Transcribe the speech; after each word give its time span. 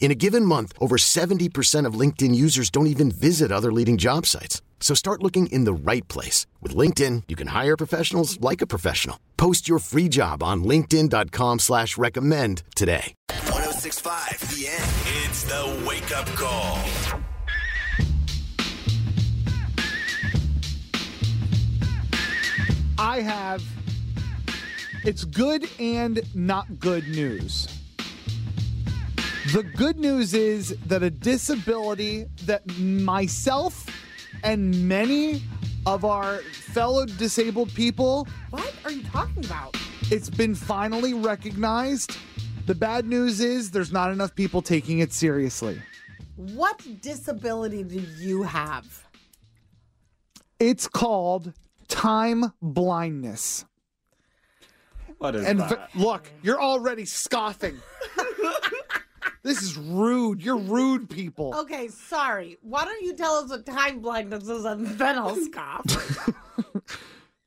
In 0.00 0.10
a 0.10 0.14
given 0.14 0.44
month, 0.44 0.72
over 0.80 0.96
70% 0.96 1.84
of 1.84 2.00
LinkedIn 2.00 2.34
users 2.34 2.70
don't 2.70 2.86
even 2.86 3.10
visit 3.10 3.52
other 3.52 3.70
leading 3.70 3.98
job 3.98 4.24
sites. 4.24 4.62
So 4.80 4.94
start 4.94 5.22
looking 5.22 5.48
in 5.48 5.64
the 5.64 5.72
right 5.74 6.06
place. 6.08 6.46
With 6.62 6.74
LinkedIn, 6.74 7.24
you 7.28 7.36
can 7.36 7.48
hire 7.48 7.76
professionals 7.76 8.40
like 8.40 8.62
a 8.62 8.66
professional. 8.66 9.18
Post 9.36 9.68
your 9.68 9.80
free 9.80 10.08
job 10.08 10.42
on 10.42 10.64
linkedin.com 10.64 11.58
slash 11.58 11.98
recommend 11.98 12.62
today. 12.74 13.14
1065 13.50 14.38
The 14.48 14.68
End. 14.68 14.92
It's 15.24 15.42
the 15.44 15.84
wake 15.86 16.16
up 16.16 16.26
call. 16.28 16.78
I 23.00 23.20
have 23.20 23.62
it's 25.04 25.24
good 25.24 25.68
and 25.78 26.20
not 26.34 26.78
good 26.80 27.08
news. 27.08 27.68
The 29.52 29.62
good 29.62 29.98
news 29.98 30.34
is 30.34 30.76
that 30.86 31.02
a 31.02 31.10
disability 31.10 32.26
that 32.44 32.66
myself 32.78 33.86
and 34.42 34.86
many 34.88 35.42
of 35.86 36.04
our 36.04 36.38
fellow 36.38 37.06
disabled 37.06 37.72
people, 37.74 38.26
What 38.50 38.72
are 38.84 38.90
you 38.90 39.02
talking 39.04 39.44
about? 39.44 39.76
it's 40.10 40.28
been 40.30 40.54
finally 40.54 41.14
recognized. 41.14 42.16
The 42.66 42.74
bad 42.74 43.06
news 43.06 43.40
is 43.40 43.70
there's 43.70 43.92
not 43.92 44.10
enough 44.12 44.34
people 44.34 44.60
taking 44.60 44.98
it 44.98 45.12
seriously. 45.12 45.80
What 46.36 46.86
disability 47.00 47.82
do 47.84 48.00
you 48.18 48.42
have? 48.42 49.06
It's 50.60 50.86
called 50.88 51.52
time 51.88 52.52
blindness. 52.60 53.64
What 55.18 55.34
is 55.34 55.46
And 55.46 55.60
that? 55.60 55.92
v- 55.94 56.02
look, 56.04 56.30
you're 56.42 56.60
already 56.60 57.04
scoffing. 57.06 57.76
this 59.48 59.62
is 59.62 59.76
rude. 59.78 60.42
You're 60.44 60.58
rude, 60.58 61.08
people. 61.08 61.54
Okay, 61.56 61.88
sorry. 61.88 62.58
Why 62.60 62.84
don't 62.84 63.02
you 63.02 63.14
tell 63.14 63.34
us 63.36 63.48
what 63.50 63.64
time 63.64 64.00
blindness 64.00 64.46
is 64.48 64.64
and 64.64 64.86
then 64.86 65.16
I'll 65.18 65.36
scoff? 65.44 65.84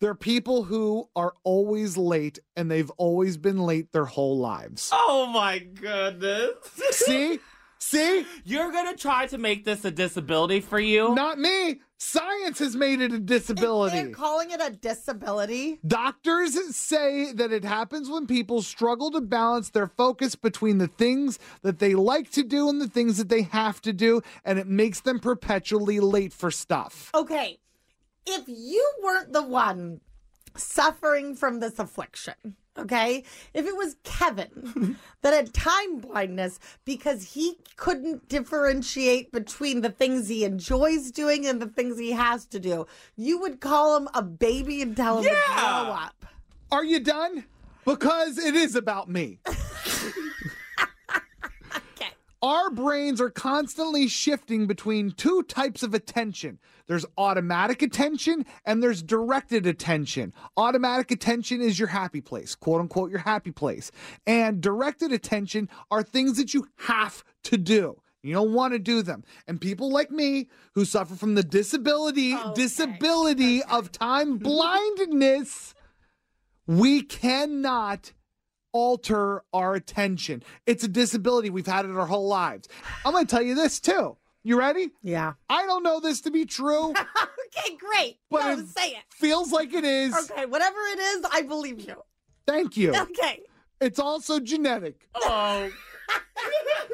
There 0.00 0.08
are 0.10 0.14
people 0.14 0.62
who 0.64 1.10
are 1.14 1.34
always 1.44 1.98
late 1.98 2.38
and 2.56 2.70
they've 2.70 2.90
always 2.96 3.36
been 3.36 3.58
late 3.58 3.92
their 3.92 4.06
whole 4.06 4.38
lives. 4.38 4.88
oh 4.94 5.26
my 5.26 5.58
goodness. 5.58 6.54
See? 6.92 7.38
See? 7.80 8.26
You're 8.44 8.70
gonna 8.70 8.96
try 8.96 9.26
to 9.26 9.38
make 9.38 9.64
this 9.64 9.84
a 9.84 9.90
disability 9.90 10.60
for 10.60 10.78
you? 10.78 11.14
Not 11.14 11.38
me. 11.38 11.80
Science 11.96 12.58
has 12.60 12.76
made 12.76 13.00
it 13.00 13.12
a 13.12 13.18
disability. 13.18 13.96
They're 13.96 14.10
calling 14.10 14.50
it 14.50 14.60
a 14.62 14.70
disability. 14.70 15.80
Doctors 15.86 16.74
say 16.74 17.32
that 17.32 17.52
it 17.52 17.64
happens 17.64 18.08
when 18.08 18.26
people 18.26 18.62
struggle 18.62 19.10
to 19.10 19.20
balance 19.20 19.70
their 19.70 19.86
focus 19.86 20.34
between 20.34 20.78
the 20.78 20.86
things 20.86 21.38
that 21.62 21.78
they 21.78 21.94
like 21.94 22.30
to 22.32 22.42
do 22.42 22.68
and 22.68 22.80
the 22.80 22.88
things 22.88 23.18
that 23.18 23.28
they 23.28 23.42
have 23.42 23.82
to 23.82 23.92
do, 23.92 24.22
and 24.44 24.58
it 24.58 24.66
makes 24.66 25.00
them 25.00 25.18
perpetually 25.18 26.00
late 26.00 26.32
for 26.32 26.50
stuff. 26.50 27.10
Okay, 27.14 27.58
if 28.26 28.44
you 28.46 28.92
weren't 29.02 29.32
the 29.32 29.42
one 29.42 30.00
suffering 30.56 31.34
from 31.34 31.60
this 31.60 31.78
affliction, 31.78 32.56
okay, 32.78 33.24
if 33.54 33.66
it 33.66 33.76
was 33.76 33.96
Kevin 34.04 34.96
that 35.22 35.34
had 35.34 35.52
time 35.52 35.98
blindness 35.98 36.58
because 36.84 37.34
he 37.34 37.58
couldn't 37.76 38.28
differentiate 38.28 39.32
between 39.32 39.80
the 39.80 39.90
things 39.90 40.28
he 40.28 40.44
enjoys 40.44 41.10
doing 41.10 41.46
and 41.46 41.60
the 41.60 41.68
things 41.68 41.98
he 41.98 42.12
has 42.12 42.46
to 42.46 42.60
do, 42.60 42.86
you 43.16 43.40
would 43.40 43.60
call 43.60 43.96
him 43.96 44.08
a 44.14 44.22
baby 44.22 44.82
and 44.82 44.96
tell 44.96 45.18
him 45.18 45.24
to 45.24 45.30
grow 45.30 45.92
up. 45.92 46.26
Are 46.72 46.84
you 46.84 47.00
done? 47.00 47.44
Because 47.84 48.38
it 48.38 48.54
is 48.54 48.76
about 48.76 49.08
me. 49.08 49.38
Okay. 52.42 52.50
Our 52.52 52.70
brains 52.70 53.20
are 53.20 53.30
constantly 53.30 54.08
shifting 54.08 54.66
between 54.66 55.12
two 55.12 55.42
types 55.42 55.82
of 55.82 55.94
attention. 55.94 56.58
There's 56.86 57.06
automatic 57.18 57.82
attention 57.82 58.44
and 58.64 58.82
there's 58.82 59.02
directed 59.02 59.66
attention. 59.66 60.32
Automatic 60.56 61.10
attention 61.10 61.60
is 61.60 61.78
your 61.78 61.88
happy 61.88 62.20
place, 62.20 62.54
quote 62.54 62.80
unquote, 62.80 63.10
your 63.10 63.20
happy 63.20 63.52
place. 63.52 63.90
And 64.26 64.60
directed 64.60 65.12
attention 65.12 65.68
are 65.90 66.02
things 66.02 66.36
that 66.38 66.54
you 66.54 66.66
have 66.78 67.24
to 67.44 67.56
do. 67.56 68.00
You 68.22 68.34
don't 68.34 68.52
want 68.52 68.74
to 68.74 68.78
do 68.78 69.02
them. 69.02 69.24
And 69.46 69.60
people 69.60 69.90
like 69.90 70.10
me 70.10 70.48
who 70.74 70.84
suffer 70.84 71.14
from 71.14 71.34
the 71.36 71.42
disability 71.42 72.34
Okay. 72.34 72.52
disability 72.54 73.62
of 73.62 73.92
time 73.92 74.36
blindness, 74.36 75.74
we 76.66 77.02
cannot 77.02 78.12
alter 78.72 79.42
our 79.52 79.74
attention. 79.74 80.42
It's 80.66 80.84
a 80.84 80.88
disability. 80.88 81.50
We've 81.50 81.66
had 81.66 81.84
it 81.84 81.90
our 81.96 82.06
whole 82.06 82.28
lives. 82.28 82.68
I'm 83.04 83.12
going 83.12 83.26
to 83.26 83.30
tell 83.30 83.42
you 83.42 83.54
this 83.54 83.80
too. 83.80 84.16
You 84.42 84.58
ready? 84.58 84.90
Yeah. 85.02 85.34
I 85.48 85.66
don't 85.66 85.82
know 85.82 86.00
this 86.00 86.20
to 86.22 86.30
be 86.30 86.44
true. 86.46 86.94
Okay, 87.52 87.74
great. 87.74 88.16
But 88.30 88.44
no, 88.44 88.62
it- 88.62 88.68
say 88.68 88.90
it. 88.90 89.02
Feels 89.10 89.50
like 89.50 89.74
it 89.74 89.82
is. 89.82 90.14
Okay, 90.30 90.46
whatever 90.46 90.76
it 90.92 91.00
is, 91.00 91.26
I 91.32 91.42
believe 91.42 91.80
you. 91.80 91.96
Thank 92.46 92.76
you. 92.76 92.94
Okay. 92.94 93.40
It's 93.80 93.98
also 93.98 94.38
genetic. 94.38 95.08
Oh. 95.16 95.68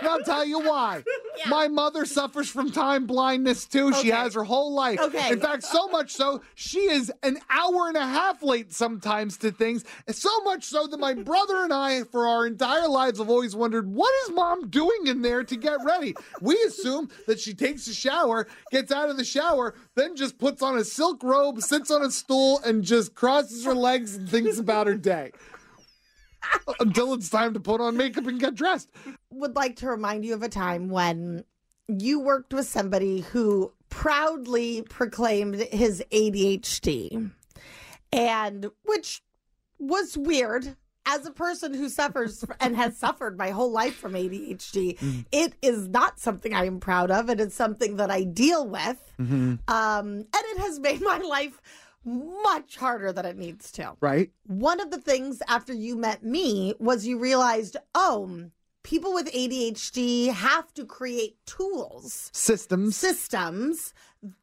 And 0.00 0.08
I'll 0.08 0.22
tell 0.22 0.44
you 0.44 0.60
why. 0.60 1.02
My 1.48 1.68
mother 1.68 2.04
suffers 2.04 2.48
from 2.48 2.70
time 2.70 3.06
blindness 3.06 3.66
too. 3.66 3.92
She 3.94 4.08
has 4.08 4.34
her 4.34 4.44
whole 4.44 4.72
life. 4.72 4.98
Okay. 4.98 5.32
In 5.32 5.40
fact, 5.40 5.62
so 5.62 5.88
much 5.88 6.12
so, 6.12 6.42
she 6.54 6.80
is 6.80 7.12
an 7.22 7.38
hour 7.48 7.88
and 7.88 7.96
a 7.96 8.06
half 8.06 8.42
late 8.42 8.72
sometimes 8.72 9.36
to 9.38 9.50
things. 9.50 9.84
So 10.08 10.30
much 10.44 10.64
so 10.64 10.86
that 10.86 11.00
my 11.00 11.14
brother 11.14 11.64
and 11.64 11.72
I, 11.72 12.04
for 12.04 12.26
our 12.26 12.46
entire 12.46 12.88
lives, 12.88 13.18
have 13.18 13.30
always 13.30 13.56
wondered 13.56 13.90
what 13.92 14.12
is 14.24 14.34
mom 14.34 14.68
doing 14.68 15.06
in 15.06 15.22
there 15.22 15.44
to 15.44 15.56
get 15.56 15.78
ready? 15.84 16.14
We 16.40 16.56
assume 16.66 17.10
that 17.26 17.40
she 17.40 17.54
takes 17.54 17.86
a 17.86 17.94
shower, 17.94 18.46
gets 18.70 18.92
out 18.92 19.10
of 19.10 19.16
the 19.16 19.24
shower, 19.24 19.74
then 19.96 20.16
just 20.16 20.38
puts 20.38 20.62
on 20.62 20.78
a 20.78 20.84
silk 20.84 21.22
robe, 21.22 21.60
sits 21.62 21.90
on 21.90 22.02
a 22.02 22.10
stool, 22.10 22.60
and 22.64 22.84
just 22.84 23.14
crosses 23.14 23.64
her 23.64 23.74
legs 23.74 24.14
and 24.14 24.28
thinks 24.28 24.58
about 24.58 24.86
her 24.86 24.96
day. 24.96 25.32
Until 26.78 27.14
it's 27.14 27.28
time 27.28 27.54
to 27.54 27.60
put 27.60 27.80
on 27.80 27.96
makeup 27.96 28.26
and 28.26 28.38
get 28.40 28.54
dressed. 28.54 28.90
would 29.30 29.56
like 29.56 29.76
to 29.76 29.88
remind 29.88 30.24
you 30.24 30.34
of 30.34 30.42
a 30.42 30.48
time 30.48 30.88
when 30.88 31.44
you 31.88 32.20
worked 32.20 32.54
with 32.54 32.66
somebody 32.66 33.20
who 33.20 33.72
proudly 33.88 34.82
proclaimed 34.82 35.56
his 35.56 36.02
ADHD, 36.12 37.30
and 38.12 38.70
which 38.84 39.22
was 39.78 40.16
weird. 40.16 40.76
As 41.06 41.26
a 41.26 41.30
person 41.32 41.72
who 41.74 41.88
suffers 41.88 42.44
and 42.60 42.76
has 42.76 42.96
suffered 42.96 43.36
my 43.36 43.50
whole 43.50 43.72
life 43.72 43.96
from 43.96 44.12
ADHD, 44.12 45.24
it 45.32 45.54
is 45.62 45.88
not 45.88 46.20
something 46.20 46.54
I 46.54 46.66
am 46.66 46.78
proud 46.78 47.10
of. 47.10 47.28
And 47.30 47.40
It 47.40 47.48
is 47.48 47.54
something 47.54 47.96
that 47.96 48.10
I 48.10 48.22
deal 48.22 48.68
with. 48.68 49.00
Um, 49.18 49.56
and 49.66 50.26
it 50.34 50.58
has 50.58 50.78
made 50.78 51.00
my 51.00 51.18
life 51.18 51.60
much 52.04 52.76
harder 52.76 53.12
than 53.12 53.26
it 53.26 53.36
needs 53.36 53.70
to 53.72 53.92
Right? 54.00 54.30
one 54.46 54.80
of 54.80 54.90
the 54.90 54.98
things 54.98 55.42
after 55.48 55.72
you 55.72 55.96
met 55.96 56.24
me 56.24 56.74
was 56.78 57.06
you 57.06 57.18
realized, 57.18 57.76
oh, 57.94 58.46
people 58.82 59.12
with 59.12 59.30
ADHD 59.32 60.32
have 60.32 60.72
to 60.74 60.84
create 60.84 61.36
tools, 61.46 62.30
Systems. 62.32 62.96
systems 62.96 63.92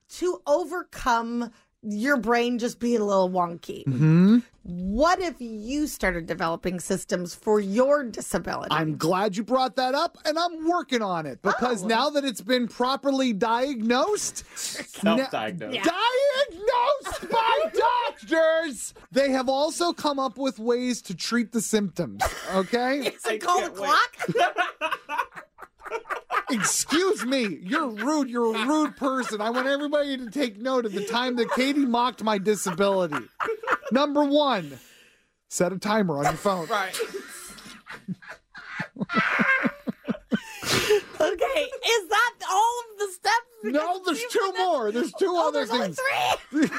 to 0.09 0.41
overcome 0.47 1.51
your 1.83 2.17
brain 2.17 2.57
just 2.59 2.79
being 2.79 2.99
a 3.01 3.05
little 3.05 3.29
wonky. 3.29 3.83
Mm-hmm. 3.85 4.39
What 4.63 5.19
if 5.21 5.35
you 5.39 5.87
started 5.87 6.25
developing 6.25 6.79
systems 6.79 7.33
for 7.33 7.59
your 7.59 8.03
disability? 8.03 8.69
I'm 8.71 8.97
glad 8.97 9.37
you 9.37 9.43
brought 9.43 9.75
that 9.77 9.95
up, 9.95 10.17
and 10.25 10.37
I'm 10.37 10.67
working 10.67 11.01
on 11.01 11.25
it 11.25 11.41
because 11.41 11.83
Oh. 11.83 11.87
now 11.87 12.09
that 12.09 12.25
it's 12.25 12.41
been 12.41 12.67
properly 12.67 13.31
diagnosed, 13.31 14.43
Self-diagnosed. 14.57 15.75
diagnosed 15.75 15.87
by 15.87 16.86
doctors, 17.73 18.93
they 19.11 19.31
have 19.31 19.49
also 19.49 19.93
come 19.93 20.19
up 20.19 20.37
with 20.37 20.59
ways 20.59 21.01
to 21.03 21.15
treat 21.15 21.51
the 21.51 21.61
symptoms. 21.61 22.21
Okay? 22.53 22.99
it's 23.05 23.23
called 23.43 23.63
a 23.63 23.69
can't 23.69 23.75
clock? 23.75 24.17
Excuse 26.49 27.25
me, 27.25 27.59
you're 27.61 27.89
rude. 27.89 28.29
You're 28.29 28.55
a 28.55 28.65
rude 28.65 28.95
person. 28.95 29.41
I 29.41 29.49
want 29.49 29.67
everybody 29.67 30.17
to 30.17 30.29
take 30.29 30.57
note 30.57 30.85
of 30.85 30.93
the 30.93 31.03
time 31.05 31.35
that 31.37 31.49
Katie 31.51 31.85
mocked 31.85 32.23
my 32.23 32.37
disability. 32.37 33.25
Number 33.91 34.23
one, 34.23 34.79
set 35.49 35.73
a 35.73 35.77
timer 35.77 36.17
on 36.19 36.23
your 36.23 36.33
phone. 36.33 36.67
Right. 36.67 36.97
okay, 41.19 41.61
is 41.61 42.07
that 42.09 42.33
all 42.49 42.79
of 42.79 42.99
the 42.99 43.07
steps? 43.13 43.45
No, 43.63 44.01
there's 44.05 44.23
two 44.29 44.53
more. 44.57 44.91
There's 44.91 45.11
two 45.13 45.27
Oh, 45.29 45.47
other 45.49 45.65
there's 45.65 45.69
only 45.71 45.87
things. 45.93 45.99
three. 46.49 46.69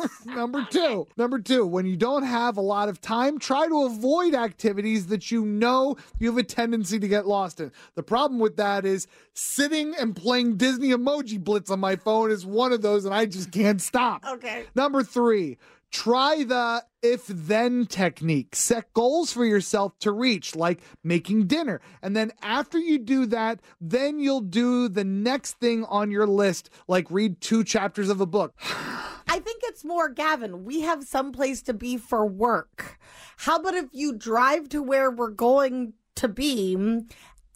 Number 0.26 0.66
two, 0.70 1.06
number 1.16 1.38
two, 1.38 1.66
when 1.66 1.86
you 1.86 1.96
don't 1.96 2.22
have 2.22 2.56
a 2.56 2.60
lot 2.60 2.88
of 2.88 3.00
time, 3.00 3.38
try 3.38 3.66
to 3.66 3.84
avoid 3.84 4.34
activities 4.34 5.06
that 5.08 5.30
you 5.30 5.44
know 5.44 5.96
you 6.18 6.28
have 6.28 6.38
a 6.38 6.42
tendency 6.42 6.98
to 6.98 7.08
get 7.08 7.26
lost 7.26 7.60
in. 7.60 7.72
The 7.94 8.02
problem 8.02 8.40
with 8.40 8.56
that 8.56 8.84
is 8.84 9.06
sitting 9.34 9.94
and 9.98 10.14
playing 10.14 10.56
Disney 10.56 10.88
Emoji 10.88 11.42
Blitz 11.42 11.70
on 11.70 11.80
my 11.80 11.96
phone 11.96 12.30
is 12.30 12.46
one 12.46 12.72
of 12.72 12.82
those, 12.82 13.04
and 13.04 13.14
I 13.14 13.26
just 13.26 13.50
can't 13.50 13.80
stop. 13.80 14.24
Okay. 14.26 14.64
Number 14.74 15.02
three, 15.02 15.58
try 15.90 16.44
the 16.44 16.84
if 17.02 17.26
then 17.26 17.86
technique. 17.86 18.54
Set 18.54 18.92
goals 18.94 19.32
for 19.32 19.44
yourself 19.44 19.98
to 20.00 20.12
reach, 20.12 20.54
like 20.54 20.80
making 21.02 21.46
dinner. 21.46 21.80
And 22.00 22.16
then 22.16 22.32
after 22.42 22.78
you 22.78 22.98
do 22.98 23.26
that, 23.26 23.60
then 23.80 24.20
you'll 24.20 24.40
do 24.40 24.88
the 24.88 25.04
next 25.04 25.58
thing 25.58 25.84
on 25.84 26.10
your 26.10 26.26
list, 26.26 26.70
like 26.86 27.06
read 27.10 27.40
two 27.40 27.64
chapters 27.64 28.08
of 28.08 28.20
a 28.20 28.26
book. 28.26 28.54
I 29.32 29.38
think 29.38 29.62
it's 29.64 29.82
more, 29.82 30.10
Gavin, 30.10 30.62
we 30.66 30.82
have 30.82 31.04
some 31.04 31.32
place 31.32 31.62
to 31.62 31.72
be 31.72 31.96
for 31.96 32.26
work. 32.26 32.98
How 33.38 33.56
about 33.56 33.72
if 33.72 33.86
you 33.92 34.12
drive 34.12 34.68
to 34.70 34.82
where 34.82 35.10
we're 35.10 35.30
going 35.30 35.94
to 36.16 36.28
be 36.28 36.74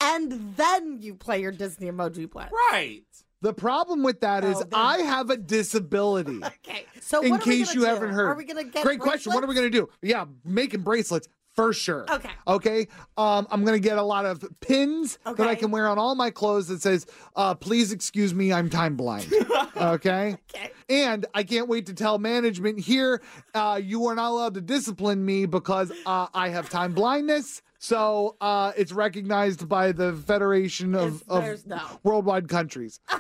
and 0.00 0.55
then 0.56 0.96
you 1.02 1.14
play 1.14 1.43
your 1.43 1.52
Disney 1.52 1.88
emoji 1.90 2.31
blitz? 2.31 2.50
Right. 2.73 3.05
The 3.43 3.52
problem 3.52 4.02
with 4.02 4.20
that 4.23 4.43
is 4.43 4.56
Oh, 4.56 4.61
then- 4.61 4.70
I 4.73 4.99
have 5.02 5.28
a 5.28 5.37
disability. 5.37 6.40
Okay. 6.67 6.87
So 7.02 7.23
in 7.23 7.28
what 7.31 7.40
are 7.43 7.44
case 7.44 7.69
gonna 7.69 7.81
you 7.81 7.87
do? 7.87 7.93
haven't 7.93 8.11
heard. 8.11 8.29
Are 8.29 8.34
we 8.37 8.44
going 8.44 8.64
to 8.64 8.72
get 8.72 8.82
Great 8.82 8.99
question. 8.99 9.34
What 9.34 9.44
are 9.44 9.46
we 9.46 9.55
going 9.55 9.70
to 9.70 9.79
do? 9.79 9.88
Yeah, 10.02 10.25
making 10.46 10.81
bracelets 10.81 11.29
for 11.56 11.73
sure. 11.73 12.05
Okay. 12.11 12.31
Okay. 12.47 12.88
Um, 13.17 13.47
I'm 13.50 13.64
going 13.64 13.81
to 13.81 13.88
get 13.88 13.97
a 13.99 14.03
lot 14.03 14.26
of 14.26 14.44
pins 14.61 15.19
that 15.25 15.49
I 15.49 15.55
can 15.55 15.70
wear 15.70 15.88
on 15.88 15.99
all 15.99 16.14
my 16.14 16.31
clothes 16.31 16.69
that 16.69 16.82
says, 16.82 17.06
uh, 17.35 17.55
please 17.55 17.93
excuse 17.93 18.35
me, 18.35 18.53
I'm 18.53 18.69
time 18.69 18.94
blind. 18.94 19.32
okay. 19.76 20.37
Okay. 20.55 20.70
And 20.88 21.26
I 21.35 21.43
can't 21.43 21.69
wait 21.69 21.87
to 21.87 21.94
tell 21.94 22.19
management 22.19 22.79
here, 22.79 23.23
uh, 23.55 23.81
you 23.82 24.06
are 24.06 24.14
not 24.14 24.31
allowed 24.31 24.55
to 24.55 24.61
discipline 24.61 25.25
me 25.25 25.47
because 25.47 25.91
uh, 26.05 26.26
I 26.35 26.50
have 26.50 26.69
time 26.69 26.93
blindness. 26.93 27.62
So 27.79 28.37
uh, 28.41 28.73
it's 28.76 28.93
recognized 28.93 29.69
by 29.69 29.93
the 29.93 30.12
Federation 30.12 30.94
of, 30.94 31.23
of 31.29 31.67
no. 31.67 31.81
Worldwide 32.03 32.49
Countries. 32.49 33.00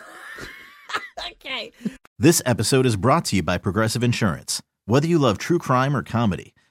Okay. 1.30 1.72
This 2.18 2.42
episode 2.44 2.86
is 2.86 2.96
brought 2.96 3.24
to 3.26 3.36
you 3.36 3.42
by 3.42 3.58
Progressive 3.58 4.02
Insurance. 4.02 4.62
Whether 4.84 5.06
you 5.06 5.18
love 5.18 5.38
true 5.38 5.58
crime 5.58 5.96
or 5.96 6.02
comedy, 6.02 6.54